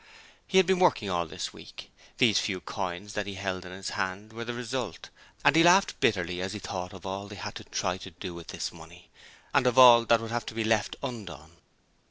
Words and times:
He 0.47 0.57
had 0.57 0.65
been 0.65 0.79
working 0.79 1.11
all 1.11 1.27
this 1.27 1.53
week. 1.53 1.91
These 2.17 2.39
few 2.39 2.59
coins 2.59 3.13
that 3.13 3.27
he 3.27 3.35
held 3.35 3.65
in 3.65 3.71
his 3.71 3.89
hand 3.91 4.33
were 4.33 4.43
the 4.43 4.55
result, 4.55 5.11
and 5.45 5.55
he 5.55 5.61
laughed 5.61 5.99
bitterly 5.99 6.41
as 6.41 6.53
he 6.53 6.57
thought 6.59 6.91
of 6.91 7.05
all 7.05 7.27
they 7.27 7.35
had 7.35 7.53
to 7.57 7.63
try 7.65 7.97
to 7.99 8.09
do 8.09 8.33
with 8.33 8.47
this 8.47 8.71
money, 8.73 9.11
and 9.53 9.67
of 9.67 9.77
all 9.77 10.03
that 10.05 10.19
would 10.19 10.31
have 10.31 10.47
to 10.47 10.55
be 10.55 10.63
left 10.63 10.95
undone. 11.03 11.57